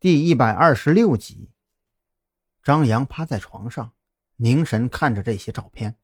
[0.00, 1.50] 第一百二十六集，
[2.62, 3.92] 张扬趴在床上，
[4.36, 5.94] 凝神看着这些照片。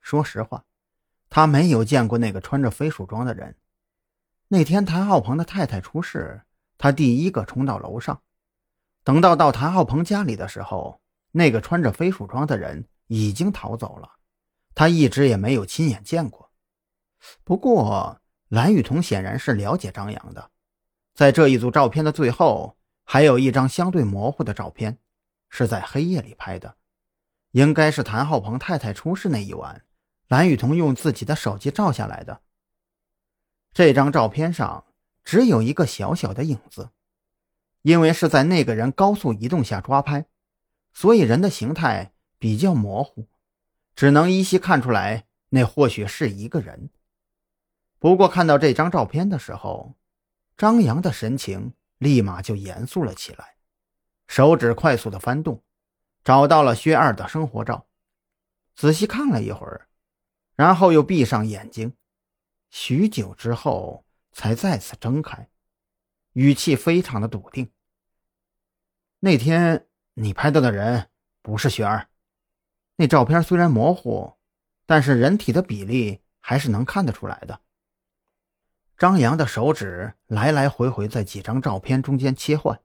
[0.00, 0.64] 说实话，
[1.30, 3.56] 他没有见过那个穿着飞鼠装的人。
[4.48, 6.42] 那天谭浩鹏的太太出事，
[6.76, 8.20] 他第一个冲到楼上。
[9.04, 11.00] 等到到谭浩鹏家里的时候，
[11.30, 14.10] 那个穿着飞鼠装的人已经逃走了。
[14.74, 16.50] 他一直也没有亲眼见过。
[17.44, 20.50] 不过蓝雨桐显然是了解张扬的，
[21.14, 22.76] 在这一组照片的最后。
[23.08, 24.98] 还有一张相对模糊的照片，
[25.48, 26.74] 是在黑夜里拍的，
[27.52, 29.84] 应该是谭浩鹏太太出事那一晚，
[30.26, 32.42] 蓝雨桐用自己的手机照下来的。
[33.72, 34.84] 这张照片上
[35.22, 36.90] 只有一个小小的影子，
[37.82, 40.26] 因为是在那个人高速移动下抓拍，
[40.92, 43.28] 所以人的形态比较模糊，
[43.94, 46.90] 只能依稀看出来那或许是一个人。
[48.00, 49.94] 不过看到这张照片的时候，
[50.56, 51.72] 张扬的神情。
[51.98, 53.56] 立马就严肃了起来，
[54.26, 55.62] 手指快速的翻动，
[56.22, 57.86] 找到了薛二的生活照，
[58.74, 59.88] 仔细看了一会儿，
[60.54, 61.96] 然后又闭上眼睛，
[62.70, 65.48] 许久之后才再次睁开，
[66.32, 67.70] 语气非常的笃定
[69.20, 71.08] ：“那天你拍到的人
[71.42, 72.08] 不是雪儿，
[72.96, 74.36] 那照片虽然模糊，
[74.84, 77.60] 但是人体的比例还是能看得出来的。”
[78.98, 82.80] 张扬的手指来来回回在几张照片中间切换。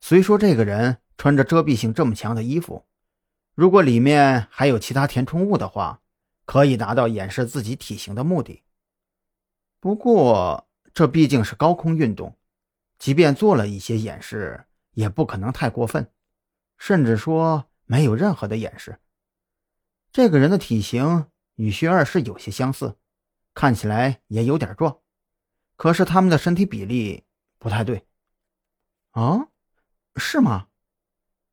[0.00, 2.84] 虽说这个人穿着遮蔽性这么强的衣服，
[3.54, 6.02] 如果里面还有其他填充物的话，
[6.44, 8.64] 可以达到掩饰自己体型的目的。
[9.78, 12.36] 不过这毕竟是高空运动，
[12.98, 16.10] 即便做了一些掩饰，也不可能太过分，
[16.76, 18.98] 甚至说没有任何的掩饰。
[20.10, 22.96] 这个人的体型与薛二是有些相似，
[23.54, 24.98] 看起来也有点壮。
[25.76, 27.24] 可是他们的身体比例
[27.58, 28.06] 不太对，
[29.10, 29.48] 啊，
[30.16, 30.68] 是吗？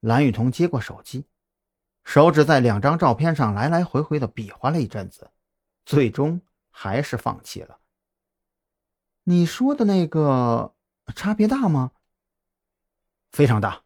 [0.00, 1.26] 蓝雨桐接过手机，
[2.04, 5.30] 手指在两张照片上来来回回的比划了一阵子，
[5.86, 7.78] 最终还是放弃了。
[9.22, 10.74] 你说的那个
[11.14, 11.92] 差别大吗？
[13.30, 13.84] 非常大。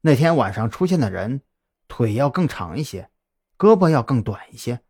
[0.00, 1.42] 那天晚上出现的人
[1.88, 3.10] 腿要更长一些，
[3.58, 4.80] 胳膊要更短一些，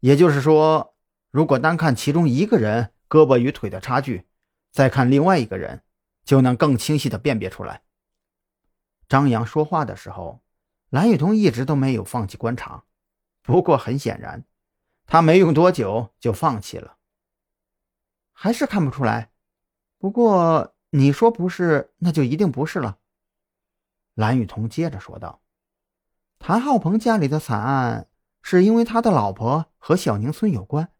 [0.00, 0.96] 也就是说，
[1.30, 2.92] 如果单看其中一个人。
[3.10, 4.28] 胳膊与腿的差距，
[4.70, 5.82] 再看另外一个人，
[6.24, 7.82] 就能更清晰的辨别出来。
[9.08, 10.40] 张扬说话的时候，
[10.88, 12.84] 蓝雨桐一直都没有放弃观察，
[13.42, 14.44] 不过很显然，
[15.06, 16.96] 他没用多久就放弃了。
[18.32, 19.32] 还是看不出来。
[19.98, 22.98] 不过你说不是，那就一定不是了。
[24.14, 25.42] 蓝雨桐接着说道
[26.38, 28.08] ：“谭浩鹏家里的惨案，
[28.40, 30.92] 是因为他的老婆和小宁村有关。”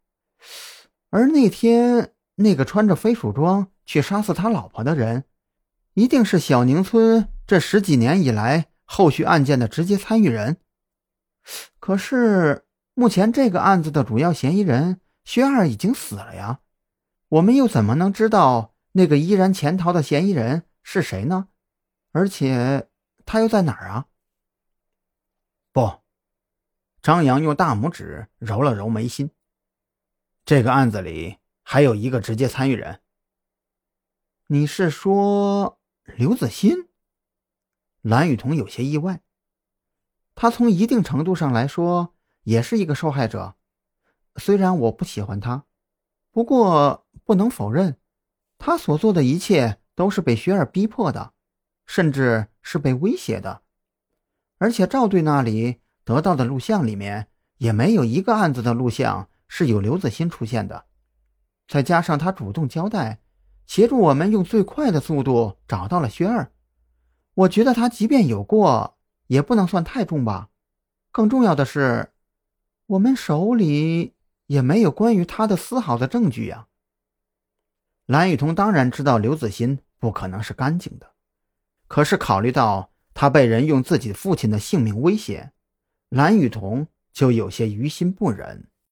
[1.11, 5.25] 而那天那个穿着飞鼠装去杀死他老婆的人，
[5.93, 10.57] 一定是小宁村这十几年以来后续案件的直接参与人。
[11.79, 16.61] 可是目前这个案子的主要嫌疑人薛二已经死了呀，
[17.27, 21.49] 我们又怎么能知道那个依然潜逃的嫌疑人是谁呢？
[22.13, 22.87] 而且
[23.25, 24.05] 他又在哪儿啊？
[25.73, 25.99] 不，
[27.01, 29.29] 张扬用大拇指揉了揉眉心。
[30.43, 33.01] 这个案子里还有一个直接参与人。
[34.47, 35.79] 你是说
[36.17, 36.89] 刘子欣？
[38.01, 39.21] 蓝雨桐有些意外。
[40.35, 43.55] 他从一定程度上来说也是一个受害者，
[44.37, 45.65] 虽然我不喜欢他，
[46.31, 47.97] 不过不能否认，
[48.57, 51.33] 他所做的一切都是被雪儿逼迫的，
[51.85, 53.61] 甚至是被威胁的。
[54.57, 59.29] 而且赵队那里得到的录像里面也没有一个案子的录像。
[59.53, 60.85] 是有刘子欣出现的，
[61.67, 63.19] 再加上他主动交代，
[63.67, 66.53] 协助我们用最快的速度找到了薛儿。
[67.33, 68.97] 我觉得他即便有过，
[69.27, 70.51] 也不能算太重吧。
[71.11, 72.13] 更重要的是，
[72.85, 74.13] 我们手里
[74.45, 76.67] 也没有关于他的丝毫的证据呀。
[78.05, 81.11] 蓝雨桐当然知道刘子欣不可能是干净的，
[81.89, 85.51] 可是考虑到他被人用自己父亲的性命威胁，
[86.07, 88.70] 蓝雨桐就有些于心不忍。